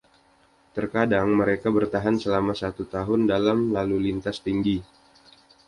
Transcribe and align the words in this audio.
Terkadang 0.75 1.27
mereka 1.39 1.67
bertahan 1.77 2.15
selama 2.23 2.53
satu 2.61 2.83
tahun 2.95 3.21
dalam 3.33 3.59
lalu 3.77 3.97
lintas 4.09 4.37
tinggi. 4.47 4.77